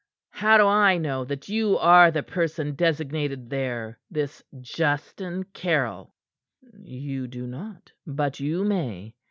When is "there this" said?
3.51-4.41